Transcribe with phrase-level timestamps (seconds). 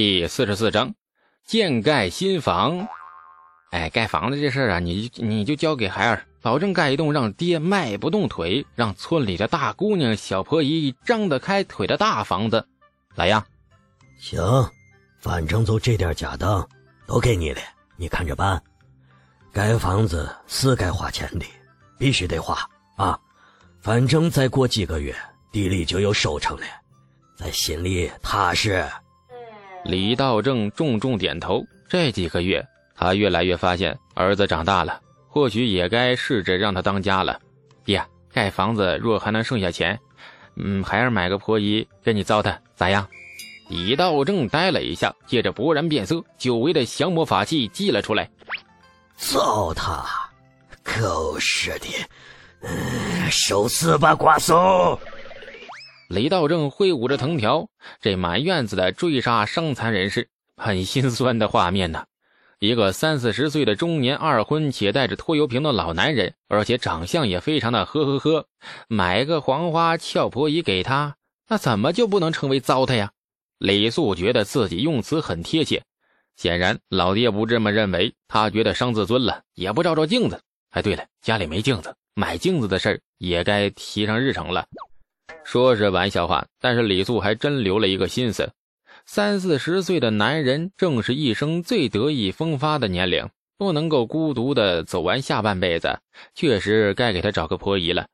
[0.00, 0.94] 第四十四章，
[1.44, 2.86] 建盖新房。
[3.72, 12.64] 哎，盖房子这事儿啊，你你就交给孩儿，保证盖一栋让爹迈不动腿，让村里的大姑娘、小婆姨张得开腿的大房子。
[13.16, 13.44] 来呀，
[14.20, 14.40] 行，
[15.18, 16.64] 反正就这点家当，
[17.04, 17.60] 都给你了，
[17.96, 18.62] 你看着办。
[19.52, 21.44] 盖房子是该花钱的，
[21.98, 22.56] 必须得花
[22.94, 23.18] 啊！
[23.80, 25.12] 反正再过几个月，
[25.50, 26.64] 地里就有收成了，
[27.36, 28.88] 在心里踏实。
[29.84, 31.64] 李道正重重点头。
[31.88, 37.40] 这几个月，他越来越发现儿子长大了，或许也该试着让他当家了。
[37.84, 39.98] 爹，盖房子若还能剩下钱，
[40.56, 43.08] 嗯，孩儿买个婆姨跟你糟蹋，咋样？
[43.70, 48.30] 李道正呆了一下，接着勃然变色，久违的降魔法器祭了出来。
[49.16, 50.04] 糟蹋，
[50.82, 51.86] 狗屎的！
[52.60, 54.98] 嗯，受死吧，瓜怂！
[56.08, 57.68] 李道正挥舞着藤条，
[58.00, 62.06] 这满院子的追杀伤残人士，很心酸的画面呢。
[62.60, 68.46] 一个三四十岁的中年二婚且带着拖油瓶的老男人，而且长相也非常的呵呵呵。
[68.88, 73.12] 买个黄花俏婆姨给他，那怎么就不能成为糟蹋呀？
[73.58, 75.82] 李素觉得自己用词很贴切，
[76.36, 80.40] 显然老爹不这么认为，他觉得伤自尊了，也不照照镜子。
[80.70, 84.64] 哎，对了，家里没镜子，买镜子的事儿也该提上日程了。
[85.50, 88.50] 说是玩笑话，但是李素还真留了一个心思。
[89.06, 96.00] 三四十岁的男人正是一生最得意风发的年龄，不能够孤独的走完下半辈子，
[96.34, 98.08] 确实该给他找个婆姨了。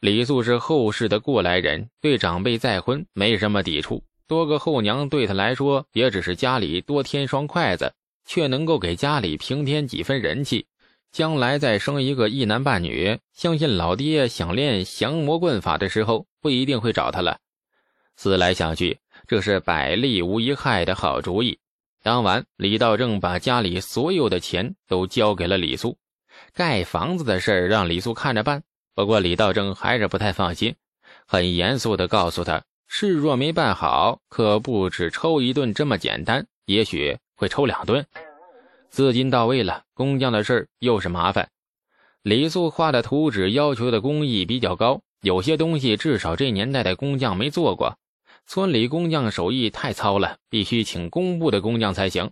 [0.00, 7.92] 李素是后世的过来人，对长辈再婚没什么抵触，多个后娘对他来说也只是家里多添双筷子，
[8.24, 10.64] 却能够给家里平添几分人气。
[11.12, 17.38] 将来再生一个一男半女，相信老爹想练降魔棍法的时候，不一定会找他了。
[18.16, 21.58] 思来想去，这是百利无一害的好主意。
[22.02, 25.96] 当晚，李道正把家里所有的钱都交给了李素，
[26.52, 28.62] 盖房子的事儿让李素看着办。
[28.94, 30.76] 不过李道正还是不太放心，
[31.26, 38.04] 很严肃地告诉他：事若没办好，可不止抽一顿这么简单，也许会抽两顿。
[38.90, 41.48] 资金到位了，工匠的事儿又是麻烦。
[42.20, 47.96] 李素画的图纸要求的工艺比较高，有些东西至少这年代的工匠没做过。
[48.46, 52.30] 村里工匠手艺太糙了，必须请工部的工匠才行。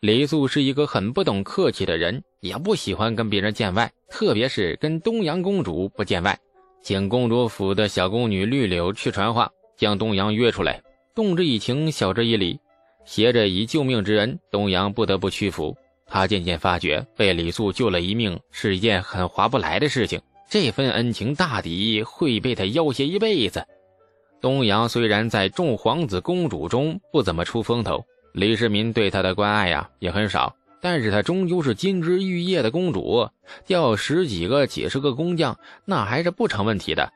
[0.00, 6.38] 李素是一个很不懂客气的人，也不喜欢跟别人见外，特别是跟东阳公主不见外。
[6.82, 10.82] 请公主府的小宫女绿柳去传话，将东阳约出来，
[11.14, 12.60] 动之以情，晓之以理。
[13.06, 15.74] 携着以救命之恩，东阳不得不屈服。
[16.06, 20.20] 他渐渐发觉，被李素救了一命是一件很划不来的事情。
[20.50, 23.64] 这份恩情大抵会被他要挟一辈子。
[24.40, 33.28] 东阳虽然在众皇子公主中不怎么出风头，李世民对他的关爱呀也很少，但是他终究是金枝玉叶的公主，
[33.64, 37.12] 调十几个、几十个工匠，那还是不成问题的。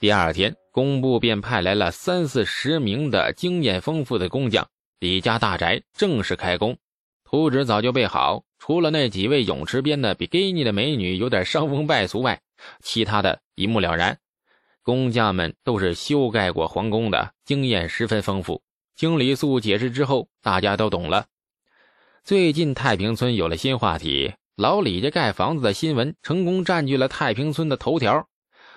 [0.00, 4.66] 第二天，工部便派来了三四十名的经验丰富的工匠。
[4.98, 6.76] 李家大宅正式开工，
[7.24, 12.40] 图纸早就备好，除了那几位泳池边的比基尼的美女有点伤风败俗外，
[12.82, 14.18] 其他的一目了然。
[14.82, 18.62] 工匠们都是修盖过皇宫的，经验十分丰富。
[18.96, 21.26] 经李素解释之后，大家都懂了。
[22.24, 28.26] 最近太平村有了新话题，老李家盖房子的新闻成功占据了太平村的头条，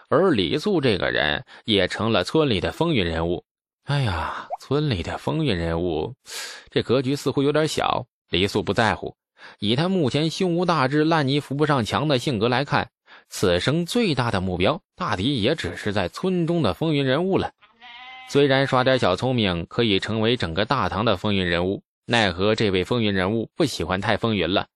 [0.10, 3.44] 而李素这个人也成了村里的风云人物。
[3.86, 6.14] 哎呀，村里的风云人物，
[6.70, 8.06] 这格局似乎有点小。
[8.30, 9.16] 李素不在乎，
[9.60, 12.90] 以他目前胸无大志、烂泥扶不上墙的性格来看，
[13.30, 17.52] 此生最大的目标，大抵也只是在村中的风云人物了。
[18.30, 24.68] 虽然耍点小聪明可以成为整个大唐的风云人物，奈何这位风云人物不喜欢太风云了。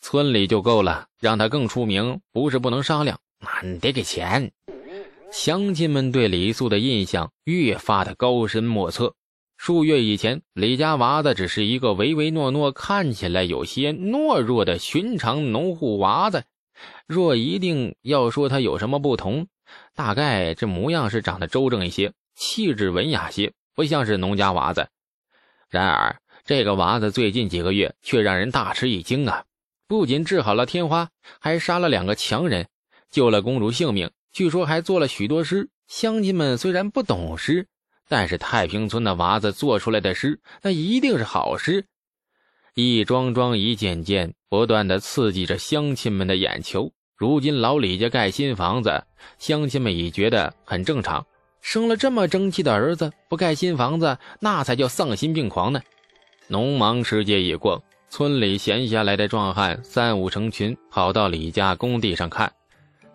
[0.00, 4.50] 村里就够了，让他更出名，不是不能商量，那得给钱。
[5.30, 9.14] 乡亲们对李素的印象越发的高深莫测。
[9.56, 16.44] 数月以前，李家娃子只是一个唯唯诺诺、看起来有些懦弱的寻常农户娃子。
[17.06, 19.46] 若一定要说他有什么不同，
[19.94, 24.88] 大概这模样是长得周正一些，气质文雅些，不像是农家娃子。
[25.70, 29.44] 然而，这个娃子最近几个月却让人大吃一惊啊！
[29.86, 31.08] 不仅治好了天花，
[31.38, 32.66] 还杀了两个强人，
[33.10, 34.10] 救了公主性命。
[34.32, 37.68] 据说还做了许多诗，乡亲们虽然不懂诗，
[38.08, 41.86] 但是太平村的娃子做出来的诗，那一定是好诗。
[42.74, 46.92] 一桩桩，一件件，不断的刺激着乡亲们的眼球。
[47.16, 49.04] 如今老李家盖新房子，
[49.38, 51.24] 乡亲们已觉得很正常。
[51.60, 55.80] 生了这么争气的儿子，不盖新房子，那才叫丧心病狂呢。
[56.48, 62.52] 农忙时节已过，村里闲下来的壮汉三五成群跑到李家工地上看，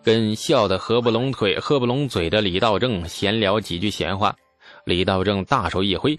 [0.02, 4.34] 跟笑得合不拢腿、合不拢嘴的李道正闲聊几句闲话。
[4.84, 6.18] 李道正大手一挥，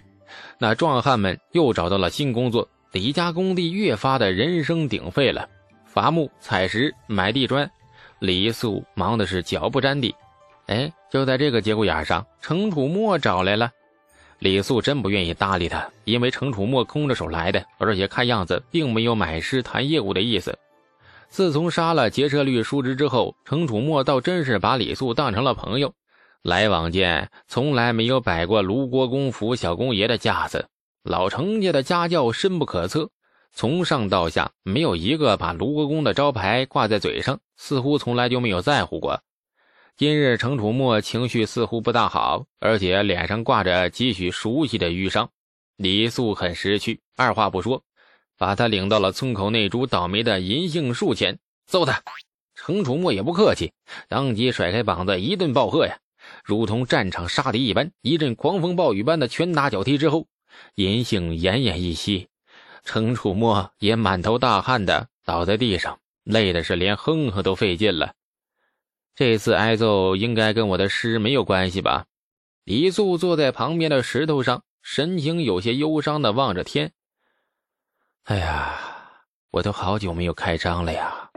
[0.58, 2.68] 那壮汉们又找到了新工作。
[2.92, 5.48] 李家工地越发的人声鼎沸了，
[5.86, 7.70] 伐木、采石、买地砖，
[8.18, 10.14] 李素忙的是脚不沾地。
[10.66, 13.70] 哎，就在这个节骨眼上，程楚墨找来了。
[14.38, 20.58] 李素真不愿意搭理他，因为程楚墨空着手来的，而且看样子并没有买诗谈业务的意思。
[21.28, 25.94] 自从杀了劫车律叔侄之后，程楚墨倒真是把李素当成了朋友，
[26.42, 30.68] 来往间从来没有摆过卢国公府小公爷的架子。
[31.04, 33.10] 老程家的家教深不可测，
[33.52, 39.20] 从上到下没有一个把卢国公的招牌挂在嘴上，似乎从来就没有在乎过。
[39.96, 45.28] 今日程楚墨情绪似乎不大好，而且脸上挂着几许熟悉的淤伤。
[45.76, 47.82] 李素很识趣，二话不说，
[48.38, 52.02] 把他领到了村口那株倒霉的银杏树前，揍他。
[52.54, 53.72] 程楚墨也不客气，
[54.08, 55.98] 当即甩开膀子一顿暴喝呀，
[56.44, 60.26] 如同战场杀敌一般，一阵狂风暴雨般的拳打脚踢之后，
[60.74, 62.28] 银杏奄奄一息，
[62.84, 68.14] 程楚墨也满头大汗的倒在地上，累的是连哼哼都费劲了。
[69.14, 72.06] 这次挨揍应该跟我的诗没有关系吧？
[72.64, 76.92] 李素坐在旁边的石头上，神情有些忧伤的望着天。
[78.24, 78.78] 哎呀，
[79.50, 81.30] 我都好久没有开张了呀！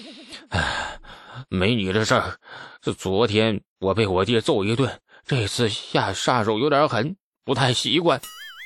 [0.50, 1.00] 哎，
[1.48, 2.38] 美女的事儿。
[2.80, 8.20] 这昨天我被我爹揍一顿，这次下杀手有点狠，不太习惯。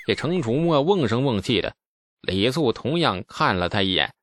[0.06, 1.74] 这程楚墨瓮声瓮气的，
[2.20, 4.14] 李素同样看了他一眼。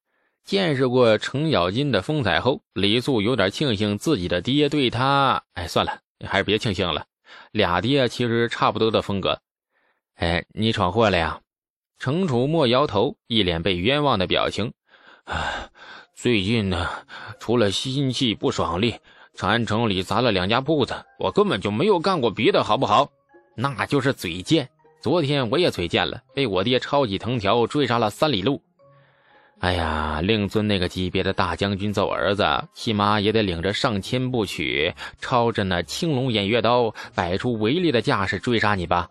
[0.45, 5.44] 见识过程咬金的风采后，李素有点庆幸自己的爹对他……
[5.54, 7.06] 哎，算了，你还是别庆幸了。
[7.51, 9.42] 俩爹其实差不多的风格。
[10.16, 11.42] 哎，你闯祸了呀？
[12.00, 14.72] 程楚墨摇头，一脸被冤枉的表情。
[15.25, 15.69] 啊，
[16.16, 16.89] 最近呢，
[17.39, 18.95] 除了心气不爽利，
[19.38, 23.07] 长安城里砸了两家铺子，我根本就没有干过别的，好不好？
[23.56, 24.68] 那就是嘴贱。
[25.00, 28.60] 昨天我也嘴贱了，被我爹抄起藤条追杀了三里路。
[29.60, 32.44] 哎呀，令尊那个级别的大将军揍儿子，
[32.74, 34.92] 起码也得领着上千步曲，
[35.22, 39.07] 抄着那青龙偃月刀，摆出威力的架势追杀你吧？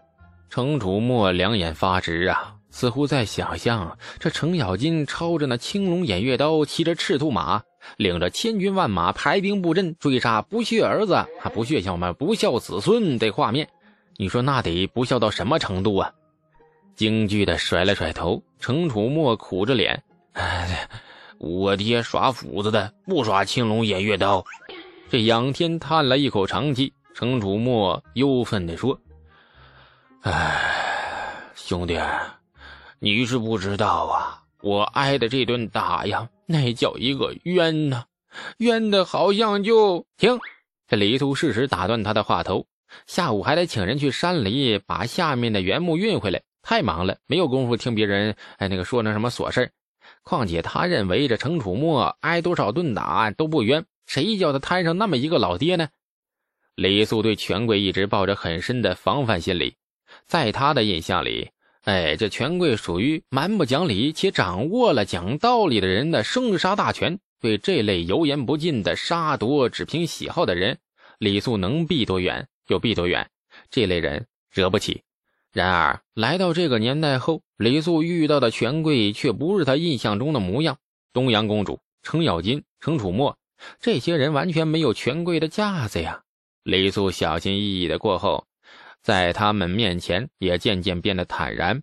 [0.51, 7.63] 程楚墨两眼发直啊，似乎在想象这程咬金抄着那青龙偃月刀，骑着赤兔马，
[7.97, 13.67] 领着千军万马排兵布阵追杀不孝儿子，还不孝什么不孝子孙的画面，
[14.19, 16.13] 你说那得不孝到什么程度啊？
[16.95, 20.03] 惊惧的甩了甩头，程楚墨苦着脸。
[20.35, 20.87] 哎，
[21.39, 24.45] 我爹耍斧子的，不耍青龙偃月刀。
[25.09, 29.01] 这仰天叹了一口长气，程楚墨忧愤地说
[30.21, 30.61] ：“哎，
[31.55, 31.99] 兄弟，
[32.99, 38.05] 你是不知道啊，我挨的这顿打呀，那叫一个冤呐，
[38.59, 40.39] 冤的好像就停。”
[40.89, 42.67] 这李素适时打断他的话头
[43.07, 49.73] ：“下午还得请人去山里把下面的原木运回来，太忙了，没有功夫听别人哎那个说那什么琐事
[50.23, 55.89] 况且他认为这程楚墨挨多少顿打都不冤，谁叫他摊上那么一个老爹呢？
[56.77, 59.75] 李素对权贵一直抱着很深的防范心理，
[60.27, 61.51] 在他的印象里，
[61.87, 67.21] 哎，这权贵属于蛮不讲理且掌握了讲道理的人的生杀大权。
[67.41, 70.79] 对这类油盐不进的杀夺只凭喜好的人，
[71.21, 73.31] 李素能避多远就避多远，
[73.71, 75.03] 这类人惹不起。
[75.53, 80.79] 然而，来到这个年代后，李素遇到的权贵却不是他印象中的模样。
[81.13, 83.39] 东阳公主、程咬金、程楚墨，
[83.79, 86.23] 这些人完全没有权贵的架子呀。
[86.65, 88.45] 李素小心翼翼的过后，
[89.07, 91.81] 在他们面前也渐渐变得坦然。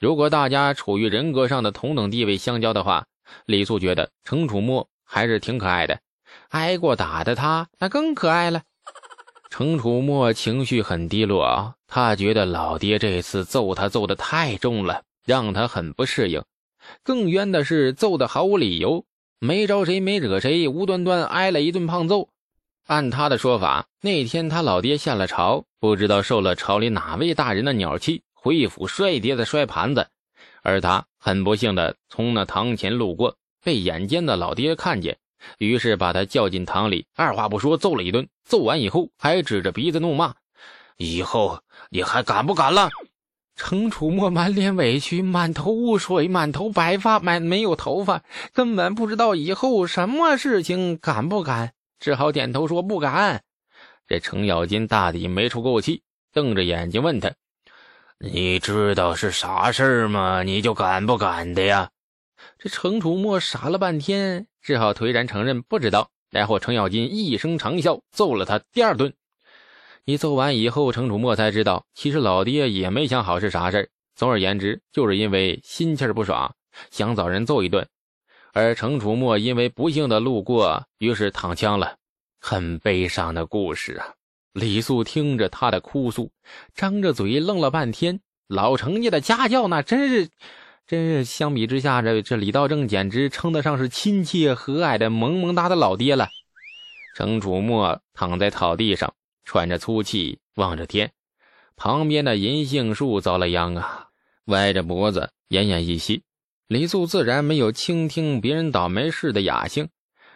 [0.00, 3.04] 如果大家处于人格上的同等地位相交的话，
[3.44, 6.00] 李素觉得程楚墨还是挺可爱的。
[6.48, 8.62] 挨过打的他，那更可爱了。
[9.50, 16.42] 程楚墨情绪很低落，他觉得老爹这次揍他揍得太重了，让他很不适应。
[17.02, 19.04] 更冤的是，揍得毫无理由，
[19.40, 22.30] 没招谁，没惹谁，无端端挨了一顿胖揍。
[22.86, 30.08] 按他的说法，那天他老爹下了朝，不知道受了朝里哪位大人的鸟气，回府摔碟子、摔盘子，
[30.62, 35.18] 而他很不幸的从那堂前路过，被眼尖的老爹看见。
[35.58, 38.28] 于是把他叫进堂里，二话不说揍了一顿。
[38.44, 40.34] 揍完以后，还指着鼻子怒骂
[40.98, 41.60] ：“以后
[41.90, 42.90] 你还敢不敢了？”
[43.56, 48.22] 程楚墨满脸委屈，满头雾水，满头白发，满没有头发，
[48.52, 51.72] 根本不知道以后什么事情敢不敢，
[52.02, 53.44] 只好点头说不敢。
[54.08, 57.32] 这程咬金大抵没出够气，瞪着眼睛问他
[58.18, 60.42] ：“你知道是啥事儿吗？
[60.42, 61.90] 你就敢不敢的呀？
[62.58, 66.10] 这程楚墨傻了半天，只好颓然承认不知道。
[66.28, 69.14] 然后程咬金一声长啸，揍了他第二顿。
[70.04, 73.88] 一揍完以后，程楚墨才知道，其实老爹也没想好是啥事儿。
[74.16, 76.52] 总而言之，就是因为心气儿不爽，
[76.90, 77.86] 想找人揍一顿。
[78.52, 81.96] 而程楚墨因为不幸的路过，于是躺枪了。
[82.40, 84.14] 很悲伤的故事啊！
[84.52, 86.30] 李素听着他的哭诉，
[86.74, 88.20] 张着嘴愣了半天。
[88.48, 90.28] 老程家的家教那真是，
[90.86, 96.28] 真是相比之下，这这李道正简直称得上是亲切和蔼的萌萌哒的老爹了。
[97.16, 99.14] 程楚墨躺在草地上。
[99.44, 101.10] 喘着粗气，望着天，
[101.74, 104.06] 旁边的银杏树遭了殃啊，
[104.44, 106.22] 歪着脖子，奄奄一息。
[106.68, 109.88] 李素自然没有倾听别人倒霉事的雅兴，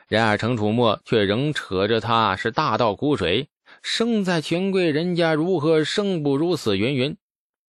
[0.07, 3.49] 然而程楚墨却仍扯着他是大倒苦水，
[3.83, 6.77] 生在权贵人家，如何生不如死？
[6.77, 7.17] 云云。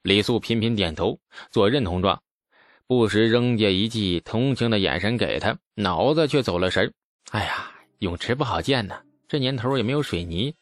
[0.04, 2.22] 李素频频点头，做认同状，
[2.88, 6.94] 不时扔下一记同情的眼神给他，脑子却走了神
[7.32, 8.96] 哎呀，泳池不好建呢，
[9.28, 10.54] 这年头也没有水泥。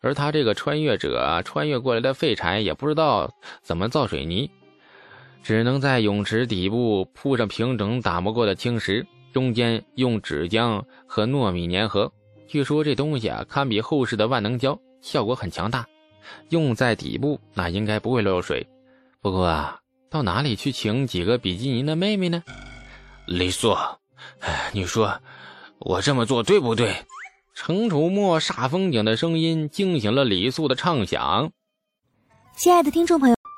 [0.00, 3.32] 而他这个穿越者穿越过来的废柴也不知道
[3.62, 4.50] 怎么造水泥，
[5.44, 12.10] 只能在泳池底部铺上平整打磨过的青石，中间用纸浆和糯米粘合。
[12.48, 15.86] 据说这东西啊，堪比后世的万能胶，效果很强大。
[16.48, 18.66] 用在底部，那应该不会漏水。
[19.20, 22.42] 不过啊，到哪里去请几个比基尼的妹妹呢？
[23.26, 23.76] 李素，
[24.72, 25.20] 你说
[25.78, 27.04] 我这么做对不对？
[27.54, 31.52] 程楚墨煞风景的声音惊醒了李素的畅想。
[32.56, 33.33] 亲爱的听众朋友，